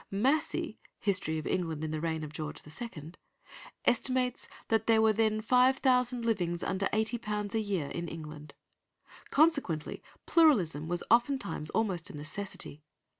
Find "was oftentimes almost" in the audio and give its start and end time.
10.87-12.09